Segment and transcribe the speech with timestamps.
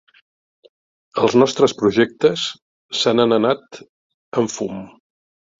[1.23, 2.45] Els nostres projectes
[3.03, 3.81] se n'han anat
[4.43, 4.85] en fum.